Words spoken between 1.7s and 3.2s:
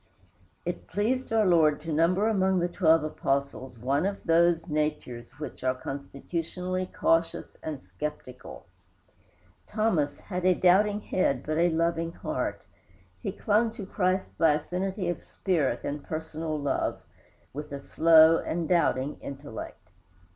to number among the twelve